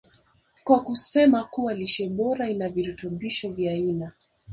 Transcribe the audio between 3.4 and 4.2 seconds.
vya aina